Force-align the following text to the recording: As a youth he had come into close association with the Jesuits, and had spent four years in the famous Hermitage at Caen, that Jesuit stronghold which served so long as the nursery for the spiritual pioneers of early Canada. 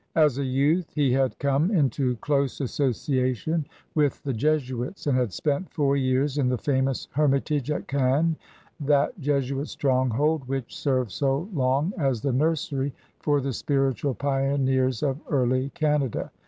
As 0.15 0.39
a 0.39 0.43
youth 0.43 0.89
he 0.95 1.11
had 1.11 1.37
come 1.37 1.69
into 1.69 2.15
close 2.15 2.59
association 2.59 3.67
with 3.93 4.23
the 4.23 4.33
Jesuits, 4.33 5.05
and 5.05 5.15
had 5.15 5.31
spent 5.31 5.71
four 5.71 5.95
years 5.95 6.39
in 6.39 6.49
the 6.49 6.57
famous 6.57 7.07
Hermitage 7.11 7.69
at 7.69 7.87
Caen, 7.87 8.35
that 8.79 9.19
Jesuit 9.19 9.67
stronghold 9.67 10.47
which 10.47 10.75
served 10.75 11.11
so 11.11 11.47
long 11.53 11.93
as 11.99 12.19
the 12.19 12.33
nursery 12.33 12.95
for 13.19 13.41
the 13.41 13.53
spiritual 13.53 14.15
pioneers 14.15 15.03
of 15.03 15.19
early 15.29 15.69
Canada. 15.75 16.31